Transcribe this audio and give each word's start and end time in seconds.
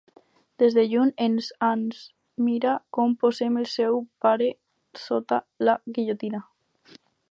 Des 0.61 0.77
de 0.77 0.85
lluny, 0.93 1.11
en 1.25 1.35
Hans 1.67 1.99
mira 2.47 2.73
com 2.99 3.15
posen 3.27 3.63
el 3.63 3.71
seu 3.77 4.03
pare 4.27 4.51
sota 5.07 5.45
la 5.69 5.81
guillotina. 5.99 6.47